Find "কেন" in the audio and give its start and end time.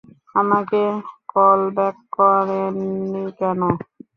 3.39-3.61